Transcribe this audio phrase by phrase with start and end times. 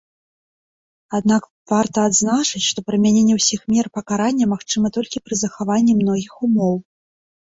[1.17, 1.43] Аднак
[1.73, 6.75] варта адзначыць, што прымяненне ўсіх мер пакарання магчыма толькі пры захаванні многіх умоў.